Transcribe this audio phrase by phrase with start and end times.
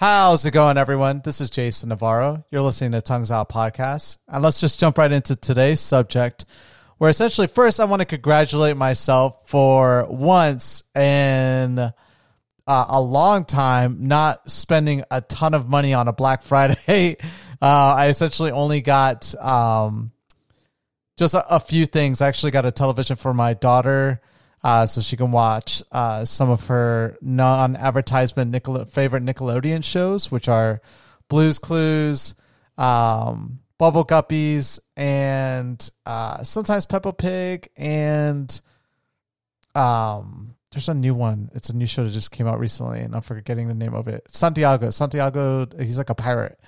[0.00, 1.20] How's it going, everyone?
[1.22, 2.42] This is Jason Navarro.
[2.50, 4.16] You're listening to Tongues Out Podcast.
[4.28, 6.46] And let's just jump right into today's subject,
[6.96, 11.92] where essentially, first, I want to congratulate myself for once in uh,
[12.66, 17.18] a long time not spending a ton of money on a Black Friday.
[17.62, 20.12] Uh, I essentially only got um,
[21.18, 22.22] just a, a few things.
[22.22, 24.22] I actually got a television for my daughter
[24.62, 30.48] uh, so she can watch uh, some of her non-advertisement Nickel- favorite Nickelodeon shows, which
[30.48, 30.80] are
[31.28, 32.34] Blue's Clues,
[32.76, 38.60] um, Bubble Guppies, and uh, sometimes Peppa Pig, and
[39.74, 41.50] um, there's a new one.
[41.54, 44.08] It's a new show that just came out recently, and I'm forgetting the name of
[44.08, 44.26] it.
[44.28, 44.90] Santiago.
[44.90, 45.66] Santiago.
[45.78, 46.60] He's like a pirate,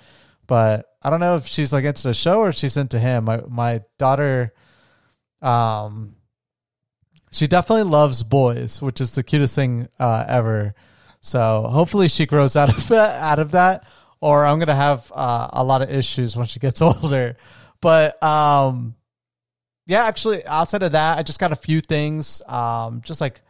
[0.47, 3.25] but I don't know if she's like into the show or she's into him.
[3.25, 4.55] My my daughter,
[5.43, 6.17] um
[7.33, 10.75] she definitely loves boys, which is the cutest thing uh, ever.
[11.23, 13.85] So hopefully she grows out of out of that,
[14.21, 17.37] or I'm gonna have uh, a lot of issues when she gets older.
[17.81, 18.95] But um,
[19.87, 23.41] yeah, actually, outside of that, I just got a few things, um, just like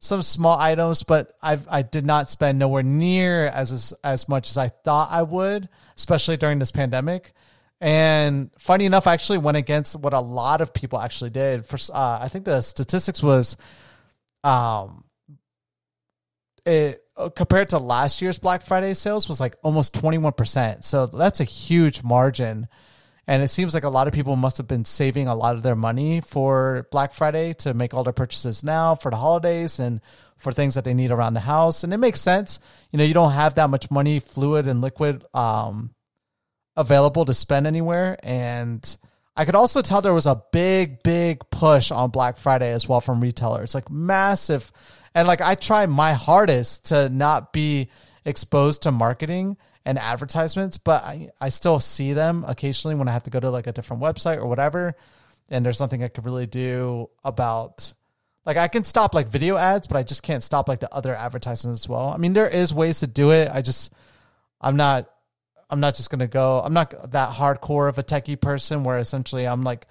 [0.00, 4.50] some small items, but I I did not spend nowhere near as as, as much
[4.50, 7.32] as I thought I would, especially during this pandemic.
[7.80, 11.64] And funny enough, I actually went against what a lot of people actually did.
[11.64, 13.56] For uh, I think the statistics was,
[14.44, 15.04] um,
[16.66, 17.02] it
[17.34, 20.84] compared to last year's Black Friday sales was like almost twenty one percent.
[20.84, 22.68] So that's a huge margin,
[23.26, 25.62] and it seems like a lot of people must have been saving a lot of
[25.62, 30.02] their money for Black Friday to make all their purchases now for the holidays and
[30.36, 31.82] for things that they need around the house.
[31.82, 32.60] And it makes sense.
[32.92, 35.24] You know, you don't have that much money, fluid and liquid.
[35.32, 35.94] Um,
[36.76, 38.18] available to spend anywhere.
[38.22, 38.96] And
[39.36, 43.00] I could also tell there was a big, big push on Black Friday as well
[43.00, 44.70] from retailers, like massive.
[45.14, 47.90] And like I try my hardest to not be
[48.24, 53.24] exposed to marketing and advertisements, but I, I still see them occasionally when I have
[53.24, 54.94] to go to like a different website or whatever.
[55.48, 57.92] And there's nothing I could really do about
[58.46, 61.14] like I can stop like video ads, but I just can't stop like the other
[61.14, 62.08] advertisements as well.
[62.08, 63.50] I mean, there is ways to do it.
[63.52, 63.92] I just
[64.60, 65.10] I'm not
[65.70, 68.98] I'm not just going to go, I'm not that hardcore of a techie person where
[68.98, 69.86] essentially I'm like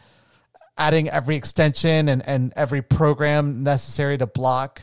[0.78, 4.82] adding every extension and, and every program necessary to block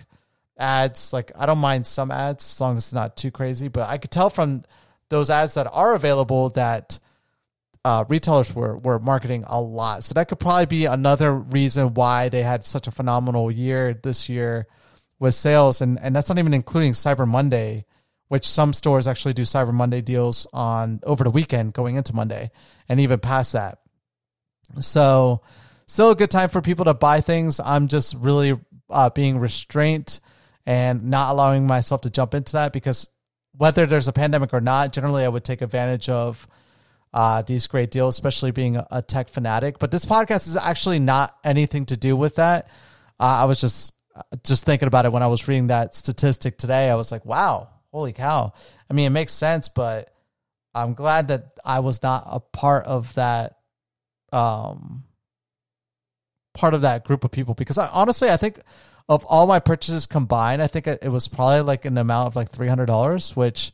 [0.58, 1.12] ads.
[1.12, 3.98] Like I don't mind some ads as long as it's not too crazy, but I
[3.98, 4.64] could tell from
[5.08, 6.98] those ads that are available that
[7.84, 10.02] uh, retailers were, were marketing a lot.
[10.02, 14.28] So that could probably be another reason why they had such a phenomenal year this
[14.28, 14.66] year
[15.20, 15.80] with sales.
[15.80, 17.84] And, and that's not even including Cyber Monday
[18.28, 22.50] which some stores actually do Cyber Monday deals on over the weekend going into Monday
[22.88, 23.78] and even past that.
[24.80, 25.42] So,
[25.86, 27.60] still a good time for people to buy things.
[27.60, 28.58] I'm just really
[28.90, 30.18] uh, being restrained
[30.66, 33.08] and not allowing myself to jump into that because
[33.56, 36.46] whether there's a pandemic or not, generally I would take advantage of
[37.14, 39.78] uh, these great deals, especially being a, tech fanatic.
[39.78, 42.68] But this podcast is actually not anything to do with that.
[43.18, 43.94] Uh, I was just
[44.42, 46.90] just thinking about it when I was reading that statistic today.
[46.90, 48.52] I was like, wow, holy cow.
[48.90, 50.12] I mean, it makes sense, but
[50.74, 53.56] I'm glad that I was not a part of that
[54.32, 55.04] um
[56.52, 58.60] part of that group of people because I honestly I think
[59.08, 62.50] of all my purchases combined, I think it was probably like an amount of like
[62.50, 63.72] $300, which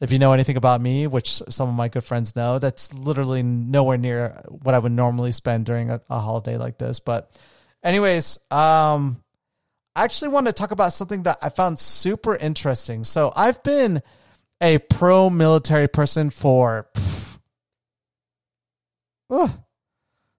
[0.00, 3.42] if you know anything about me, which some of my good friends know, that's literally
[3.42, 7.00] nowhere near what I would normally spend during a, a holiday like this.
[7.00, 7.30] But
[7.82, 9.20] anyways, um
[9.98, 13.02] I actually want to talk about something that I found super interesting.
[13.02, 14.00] So I've been
[14.60, 16.88] a pro military person for
[19.28, 19.58] pff,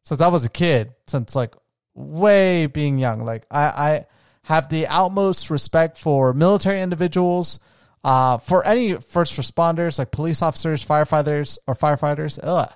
[0.06, 1.56] since I was a kid, since like
[1.94, 3.22] way being young.
[3.24, 4.06] Like I, I
[4.44, 7.60] have the utmost respect for military individuals,
[8.02, 12.40] uh, for any first responders like police officers, firefighters, or firefighters.
[12.42, 12.72] Ugh.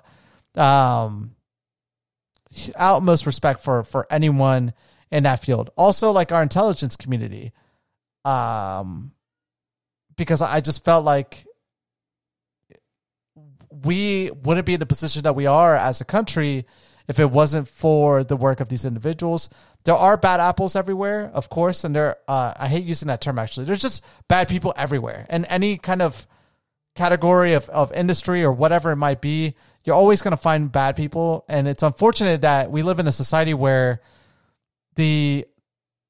[0.60, 1.34] Um,
[2.76, 4.74] utmost respect for for anyone
[5.14, 5.70] in that field.
[5.76, 7.52] Also, like our intelligence community,
[8.24, 9.12] um,
[10.16, 11.46] because I just felt like
[13.70, 16.66] we wouldn't be in the position that we are as a country
[17.06, 19.48] if it wasn't for the work of these individuals.
[19.84, 22.16] There are bad apples everywhere, of course, and there.
[22.26, 23.66] Uh, I hate using that term actually.
[23.66, 26.26] There's just bad people everywhere, and any kind of
[26.96, 30.96] category of, of industry or whatever it might be, you're always going to find bad
[30.96, 31.44] people.
[31.48, 34.00] And it's unfortunate that we live in a society where
[34.96, 35.46] the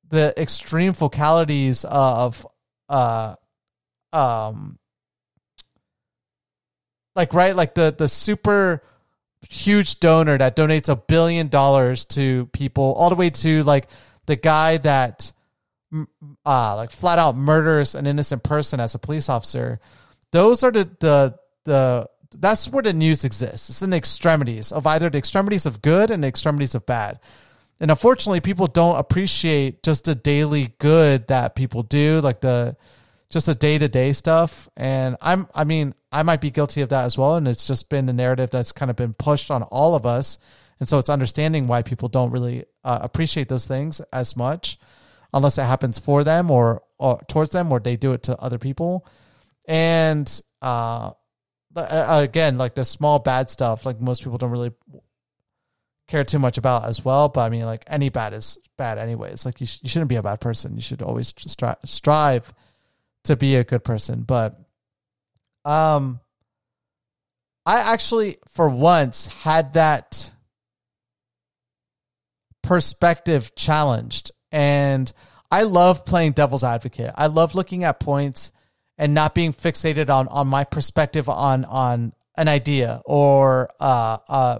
[0.08, 2.46] the extreme focalities of
[2.88, 3.34] uh
[4.12, 4.78] um
[7.16, 8.82] like right like the the super
[9.48, 13.88] huge donor that donates a billion dollars to people all the way to like
[14.26, 15.32] the guy that
[16.46, 19.80] uh like flat out murders an innocent person as a police officer
[20.32, 22.08] those are the the the
[22.40, 23.68] that's where the news exists.
[23.68, 27.20] It's in the extremities of either the extremities of good and the extremities of bad.
[27.80, 32.76] And unfortunately, people don't appreciate just the daily good that people do, like the
[33.30, 34.68] just the day to day stuff.
[34.76, 37.34] And I'm, I mean, I might be guilty of that as well.
[37.36, 40.38] And it's just been the narrative that's kind of been pushed on all of us.
[40.78, 44.78] And so it's understanding why people don't really uh, appreciate those things as much
[45.32, 48.58] unless it happens for them or, or towards them or they do it to other
[48.58, 49.04] people.
[49.66, 51.10] And, uh,
[51.74, 54.72] uh, again, like the small bad stuff, like most people don't really
[56.08, 57.28] care too much about as well.
[57.28, 59.44] But I mean, like any bad is bad anyways.
[59.44, 60.76] Like you, sh- you shouldn't be a bad person.
[60.76, 62.52] You should always stri- strive
[63.24, 64.22] to be a good person.
[64.22, 64.58] But,
[65.64, 66.20] um,
[67.66, 70.32] I actually, for once, had that
[72.62, 74.32] perspective challenged.
[74.52, 75.10] And
[75.50, 77.12] I love playing devil's advocate.
[77.14, 78.52] I love looking at points
[78.98, 84.58] and not being fixated on on my perspective on on an idea or uh uh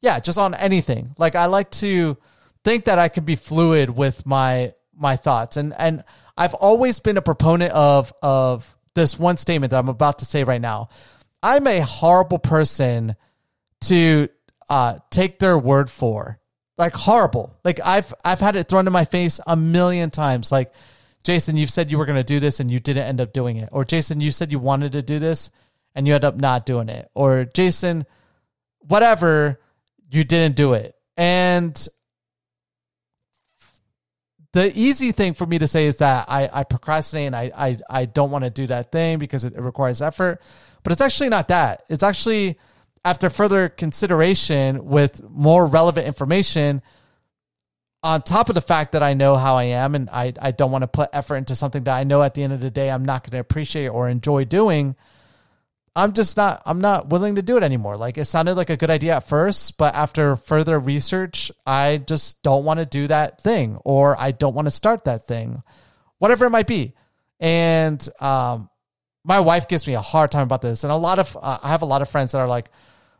[0.00, 1.14] yeah just on anything.
[1.18, 2.16] Like i like to
[2.64, 5.56] think that i can be fluid with my my thoughts.
[5.56, 6.04] And and
[6.36, 10.44] i've always been a proponent of of this one statement that i'm about to say
[10.44, 10.88] right now.
[11.42, 13.16] I'm a horrible person
[13.82, 14.28] to
[14.68, 16.38] uh take their word for.
[16.76, 17.56] Like horrible.
[17.64, 20.50] Like i've i've had it thrown in my face a million times.
[20.50, 20.72] Like
[21.22, 23.58] Jason, you've said you were going to do this and you didn't end up doing
[23.58, 23.68] it.
[23.72, 25.50] Or Jason, you said you wanted to do this
[25.94, 27.10] and you end up not doing it.
[27.14, 28.06] Or Jason,
[28.80, 29.60] whatever,
[30.10, 30.94] you didn't do it.
[31.16, 31.88] And
[34.52, 37.76] the easy thing for me to say is that I, I procrastinate and I, I,
[37.88, 40.40] I don't want to do that thing because it, it requires effort.
[40.82, 41.84] But it's actually not that.
[41.88, 42.58] It's actually
[43.04, 46.82] after further consideration with more relevant information
[48.02, 50.72] on top of the fact that I know how I am and I, I don't
[50.72, 52.90] want to put effort into something that I know at the end of the day
[52.90, 54.96] I'm not going to appreciate or enjoy doing,
[55.96, 57.96] I'm just not I'm not willing to do it anymore.
[57.96, 62.42] Like it sounded like a good idea at first, but after further research, I just
[62.42, 65.62] don't want to do that thing or I don't want to start that thing.
[66.18, 66.94] Whatever it might be.
[67.40, 68.70] And um
[69.24, 71.68] my wife gives me a hard time about this and a lot of uh, I
[71.70, 72.70] have a lot of friends that are like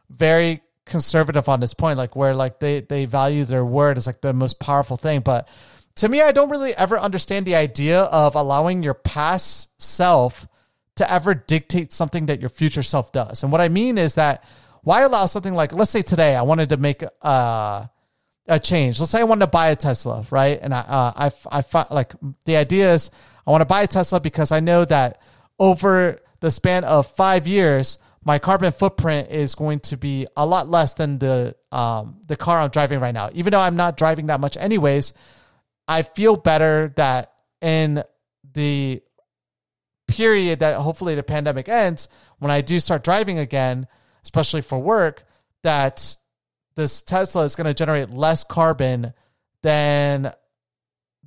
[0.09, 4.21] very conservative on this point, like where like they they value their word as like
[4.21, 5.21] the most powerful thing.
[5.21, 5.49] But
[5.97, 10.47] to me, I don't really ever understand the idea of allowing your past self
[11.01, 13.43] to ever dictate something that your future self does.
[13.43, 14.45] And what I mean is that
[14.83, 17.91] why allow something like let's say today I wanted to make a
[18.47, 18.99] a change.
[18.99, 20.59] Let's say I wanted to buy a Tesla, right?
[20.61, 22.15] And I uh, I I like
[22.45, 23.11] the idea is
[23.47, 25.21] I want to buy a Tesla because I know that
[25.59, 30.69] over the span of five years my carbon footprint is going to be a lot
[30.69, 33.31] less than the um, the car I'm driving right now.
[33.33, 35.15] Even though I'm not driving that much anyways,
[35.89, 37.33] I feel better that
[37.63, 38.05] in
[38.53, 39.03] the
[40.11, 42.09] period that hopefully the pandemic ends,
[42.39, 43.87] when I do start driving again,
[44.23, 45.25] especially for work,
[45.63, 46.17] that
[46.77, 49.13] this Tesla is going to generate less carbon
[49.63, 50.33] than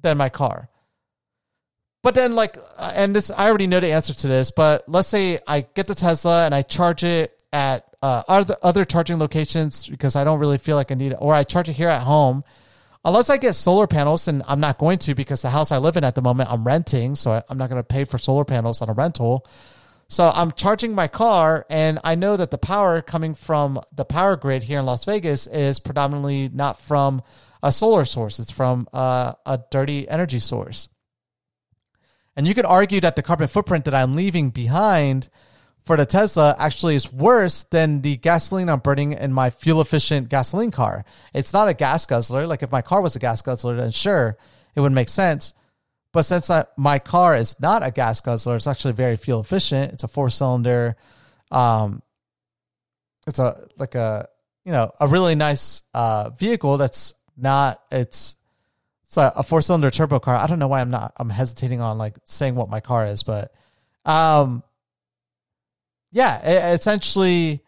[0.02, 0.70] than my car.
[2.02, 5.40] But then, like, and this, I already know the answer to this, but let's say
[5.48, 10.18] I get the Tesla and I charge it at uh, other, other charging locations because
[10.18, 12.44] I don't really feel like I need it, or I charge it here at home.
[13.06, 15.98] Unless I get solar panels, and I'm not going to because the house I live
[15.98, 18.46] in at the moment, I'm renting, so I, I'm not going to pay for solar
[18.46, 19.46] panels on a rental.
[20.08, 24.38] So I'm charging my car, and I know that the power coming from the power
[24.38, 27.22] grid here in Las Vegas is predominantly not from
[27.62, 30.88] a solar source, it's from uh, a dirty energy source.
[32.36, 35.30] And you could argue that the carbon footprint that I'm leaving behind
[35.86, 40.30] for the Tesla actually is worse than the gasoline I'm burning in my fuel efficient
[40.30, 41.04] gasoline car.
[41.34, 42.48] It's not a gas guzzler.
[42.48, 44.38] Like if my car was a gas guzzler, then sure,
[44.76, 45.54] it would make sense.
[46.14, 49.94] But since I, my car is not a gas guzzler, it's actually very fuel efficient.
[49.94, 50.96] It's a four cylinder.
[51.52, 52.02] Um,
[53.28, 54.28] it's a like a
[54.64, 58.36] you know a really nice uh, vehicle that's not it's
[59.04, 60.36] it's a, a four cylinder turbo car.
[60.36, 63.24] I don't know why I'm not I'm hesitating on like saying what my car is,
[63.24, 63.54] but
[64.06, 64.64] um
[66.14, 67.62] yeah, it, essentially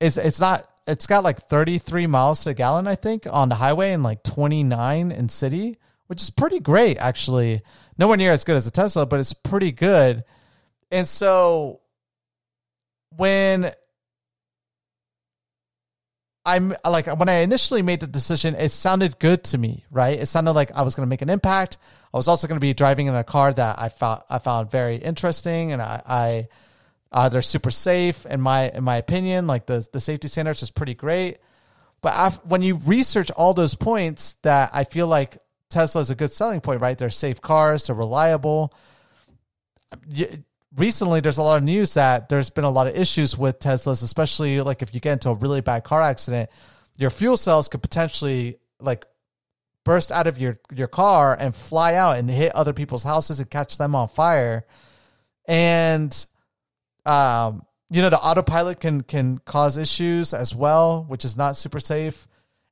[0.00, 3.54] it's it's not it's got like 33 miles to a gallon I think on the
[3.54, 5.78] highway and like 29 in city,
[6.08, 7.62] which is pretty great actually.
[7.98, 10.24] Nowhere near as good as a Tesla, but it's pretty good.
[10.90, 11.80] And so
[13.16, 13.72] when
[16.46, 20.18] I'm like when I initially made the decision, it sounded good to me, right?
[20.18, 21.76] It sounded like I was going to make an impact.
[22.14, 24.70] I was also going to be driving in a car that I found I found
[24.70, 26.48] very interesting, and I, I
[27.12, 29.46] uh, they're super safe in my in my opinion.
[29.46, 31.38] Like the the safety standards is pretty great.
[32.02, 35.38] But when you research all those points, that I feel like
[35.70, 36.96] Tesla is a good selling point, right?
[36.96, 38.72] They're safe cars, they're reliable.
[40.76, 44.02] Recently there's a lot of news that there's been a lot of issues with Teslas,
[44.02, 46.50] especially like if you get into a really bad car accident,
[46.96, 49.06] your fuel cells could potentially like
[49.84, 53.48] burst out of your your car and fly out and hit other people's houses and
[53.48, 54.66] catch them on fire.
[55.48, 56.26] And
[57.06, 61.80] um you know the autopilot can can cause issues as well, which is not super
[61.80, 62.26] safe.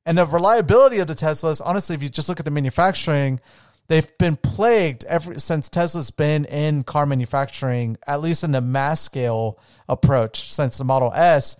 [0.05, 3.39] And the reliability of the Teslas, honestly, if you just look at the manufacturing,
[3.87, 9.01] they've been plagued ever since Tesla's been in car manufacturing, at least in the mass
[9.01, 11.55] scale approach since the Model S.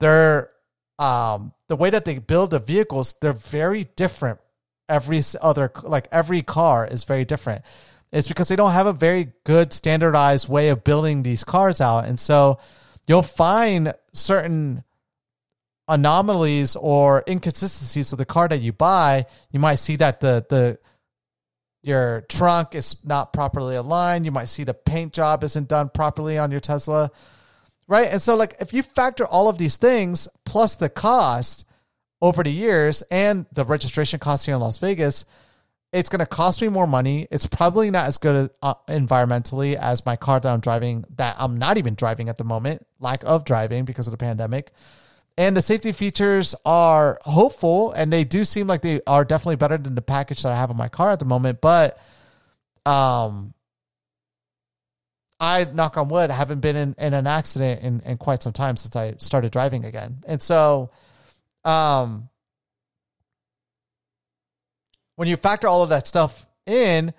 [0.00, 0.50] They're
[0.98, 4.38] um, the way that they build the vehicles, they're very different.
[4.88, 7.64] Every other like every car is very different.
[8.12, 12.06] It's because they don't have a very good standardized way of building these cars out,
[12.06, 12.58] and so
[13.06, 14.84] you'll find certain
[15.88, 19.26] anomalies or inconsistencies with the car that you buy.
[19.50, 20.78] You might see that the the
[21.82, 24.24] your trunk is not properly aligned.
[24.24, 27.10] You might see the paint job isn't done properly on your Tesla.
[27.88, 28.08] Right.
[28.10, 31.66] And so, like, if you factor all of these things plus the cost
[32.20, 35.24] over the years and the registration cost here in Las Vegas,
[35.92, 37.28] it's going to cost me more money.
[37.30, 41.58] It's probably not as good uh, environmentally as my car that I'm driving, that I'm
[41.58, 44.72] not even driving at the moment, lack of driving because of the pandemic.
[45.36, 49.78] And the safety features are hopeful, and they do seem like they are definitely better
[49.78, 51.60] than the package that I have on my car at the moment.
[51.60, 51.98] But,
[52.86, 53.54] um,
[55.40, 58.76] I knock on wood haven't been in, in an accident in, in quite some time
[58.76, 60.90] since I started driving again, and so,
[61.64, 62.28] um,
[65.16, 67.12] when you factor all of that stuff in,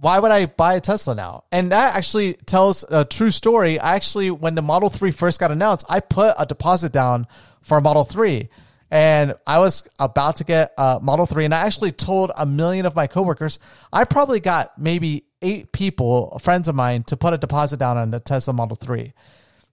[0.00, 1.44] why would I buy a Tesla now?
[1.50, 3.78] And that actually tells a true story.
[3.78, 7.26] I actually, when the Model 3 first got announced, I put a deposit down
[7.62, 8.48] for a Model 3.
[8.90, 11.44] And I was about to get a Model 3.
[11.44, 13.58] And I actually told a million of my coworkers,
[13.92, 18.10] I probably got maybe eight people, friends of mine, to put a deposit down on
[18.10, 19.12] the Tesla Model 3.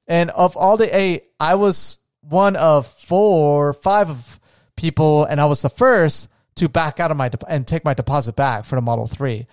[0.08, 4.40] And of all the eight, I was one of four, five of
[4.76, 7.94] people, and I was the first to back out of my de- and take my
[7.94, 9.48] deposit back for the Model 3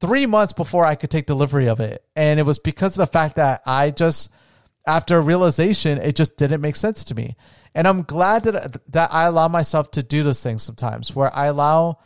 [0.00, 2.04] three months before I could take delivery of it.
[2.14, 4.30] And it was because of the fact that I just,
[4.86, 7.36] after realization, it just didn't make sense to me.
[7.74, 11.46] And I'm glad that, that I allow myself to do those things sometimes where I
[11.46, 11.98] allow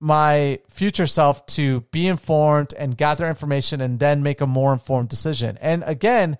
[0.00, 5.08] my future self to be informed and gather information and then make a more informed
[5.08, 5.58] decision.
[5.60, 6.38] And again,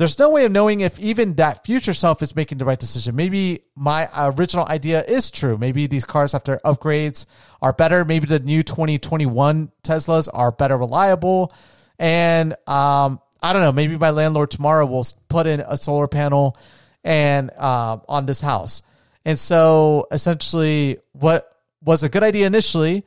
[0.00, 3.14] there's no way of knowing if even that future self is making the right decision.
[3.14, 5.58] Maybe my original idea is true.
[5.58, 7.26] Maybe these cars after upgrades
[7.60, 8.06] are better.
[8.06, 11.52] Maybe the new 2021 Teslas are better reliable.
[11.98, 13.72] And um, I don't know.
[13.72, 16.56] Maybe my landlord tomorrow will put in a solar panel
[17.04, 18.80] and uh, on this house.
[19.26, 23.04] And so essentially, what was a good idea initially,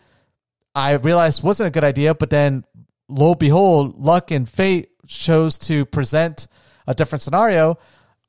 [0.76, 2.14] I realized wasn't a good idea.
[2.14, 2.66] But then,
[3.08, 6.46] lo and behold, luck and fate chose to present
[6.88, 7.78] a different scenario,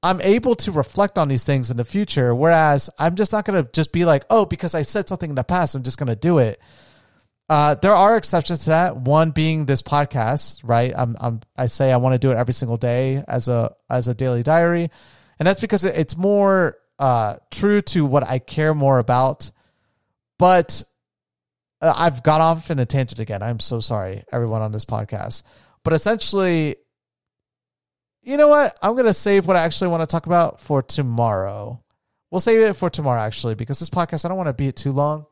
[0.03, 2.35] I'm able to reflect on these things in the future.
[2.35, 5.37] Whereas I'm just not going to just be like, oh, because I said something in
[5.37, 6.61] the past, I'm just going to do it.
[7.49, 8.97] Uh, there are exceptions to that.
[8.97, 10.93] One being this podcast, right?
[10.97, 14.09] I'm, I'm, I say I want to do it every single day as a as
[14.09, 14.91] a daily diary,
[15.39, 19.51] and that's because it's more uh, true to what I care more about.
[20.39, 20.83] But
[21.83, 23.43] uh, I've got off in a tangent again.
[23.43, 25.43] I'm so sorry, everyone on this podcast.
[25.83, 26.77] But essentially,
[28.25, 28.77] you know what?
[28.83, 31.83] I'm going to save what I actually want to talk about for tomorrow.
[32.31, 34.77] We'll save it for tomorrow, actually, because this podcast, I don't want to be it
[34.77, 35.27] too long.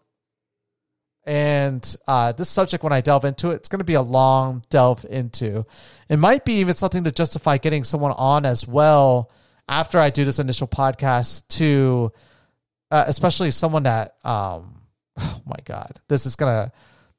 [1.25, 4.63] And uh, this subject, when I delve into it, it's going to be a long
[4.71, 5.65] delve into.
[6.09, 9.31] It might be even something to justify getting someone on as well
[9.69, 12.13] after I do this initial podcast to,
[12.91, 14.83] uh, especially someone that, um,
[15.17, 16.73] oh my God, this is going to,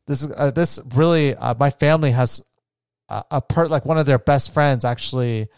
[0.06, 2.44] this is, uh, this really, uh, my family has
[3.10, 5.50] a, part, like one of their best friends actually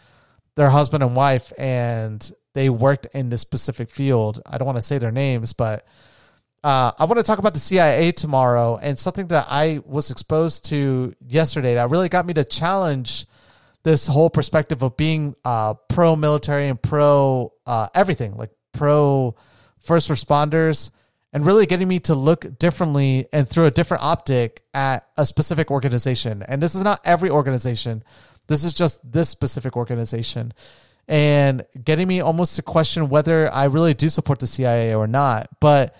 [0.56, 4.42] their husband and wife, and they worked in this specific field.
[4.46, 5.86] I don't want to say their names, but
[6.64, 10.66] uh, I want to talk about the CIA tomorrow and something that I was exposed
[10.66, 13.28] to yesterday that really got me to challenge
[13.84, 19.36] this whole perspective of being uh, pro military and pro uh, everything, like pro
[19.80, 20.90] first responders,
[21.36, 25.70] and really getting me to look differently and through a different optic at a specific
[25.70, 26.42] organization.
[26.42, 28.06] And this is not every organization.
[28.48, 30.54] This is just this specific organization.
[31.10, 35.50] And getting me almost to question whether I really do support the CIA or not.
[35.60, 35.94] But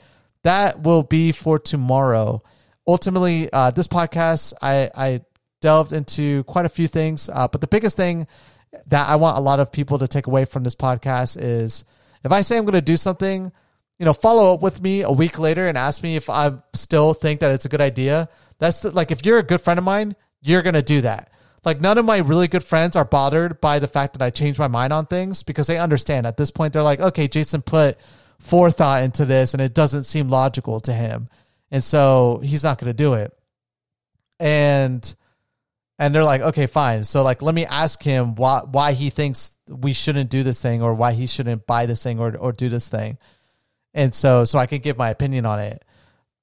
[0.44, 2.42] that will be for tomorrow.
[2.88, 5.22] Ultimately, uh, this podcast, I, I
[5.60, 7.27] delved into quite a few things.
[7.27, 8.27] Uh, but the biggest thing
[8.88, 11.84] that I want a lot of people to take away from this podcast is
[12.24, 13.51] if I say I'm going to do something,
[14.00, 17.14] you know, follow up with me a week later and ask me if I still
[17.14, 18.30] think that it's a good idea.
[18.60, 21.32] That's the, like, if you're a good friend of mine, you're going to do that.
[21.66, 24.60] Like none of my really good friends are bothered by the fact that I changed
[24.60, 27.98] my mind on things because they understand at this point they're like, okay, Jason put
[28.40, 31.28] forethought into this and it doesn't seem logical to him.
[31.72, 33.36] And so he's not going to do it.
[34.40, 35.16] And
[35.98, 37.04] and they're like, okay, fine.
[37.06, 40.84] So like, let me ask him why why he thinks we shouldn't do this thing
[40.84, 43.18] or why he shouldn't buy this thing or or do this thing.
[43.96, 45.84] And so so I can give my opinion on it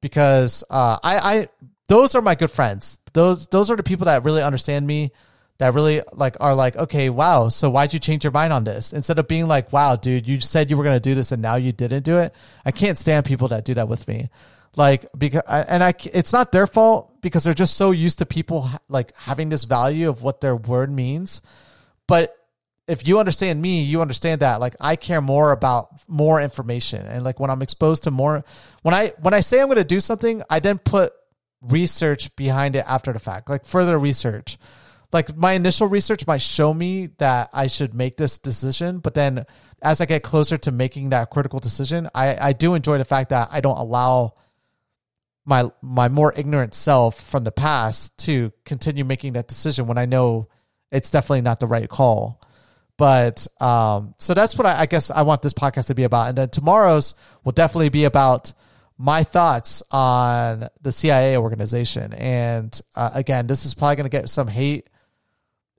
[0.00, 1.48] because uh, I I
[1.86, 3.00] those are my good friends.
[3.12, 5.12] Those those are the people that really understand me.
[5.58, 7.48] That really like are like, okay, wow.
[7.48, 8.92] So why'd you change your mind on this?
[8.92, 11.54] Instead of being like, wow, dude, you said you were gonna do this and now
[11.54, 12.34] you didn't do it.
[12.64, 14.28] I can't stand people that do that with me
[14.76, 18.68] like because and i it's not their fault because they're just so used to people
[18.88, 21.42] like having this value of what their word means
[22.06, 22.34] but
[22.88, 27.24] if you understand me you understand that like i care more about more information and
[27.24, 28.44] like when i'm exposed to more
[28.82, 31.12] when i when i say i'm going to do something i then put
[31.60, 34.58] research behind it after the fact like further research
[35.12, 39.44] like my initial research might show me that i should make this decision but then
[39.82, 43.30] as i get closer to making that critical decision i i do enjoy the fact
[43.30, 44.34] that i don't allow
[45.44, 50.06] my my more ignorant self from the past to continue making that decision when I
[50.06, 50.48] know
[50.90, 52.40] it's definitely not the right call.
[53.02, 56.28] But um, so that's what I, I guess I want this podcast to be about.
[56.28, 58.52] And then tomorrow's will definitely be about
[58.96, 62.12] my thoughts on the CIA organization.
[62.12, 64.88] And uh, again, this is probably going to get some hate.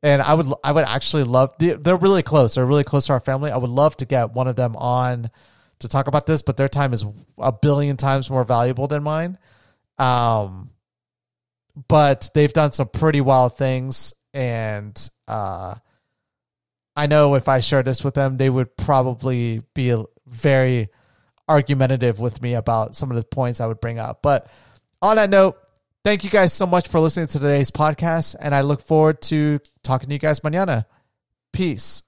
[0.01, 2.56] And I would I would actually love they're really close.
[2.56, 3.51] They're really close to our family.
[3.51, 5.32] I would love to get one of them on
[5.80, 7.06] to talk about this, but their time is
[7.38, 9.38] a billion times more valuable than mine.
[9.98, 10.72] Um,
[11.88, 15.75] but they've done some pretty wild things, and uh,
[16.95, 20.89] I know if I share this with them, they would probably be very
[21.50, 24.21] argumentative with me about some of the points I would bring up.
[24.21, 24.47] But
[25.01, 25.57] on that note,
[26.03, 29.59] thank you guys so much for listening to today's podcast, and I look forward to
[29.83, 30.85] talking to you guys mañana.
[31.51, 32.03] Peace.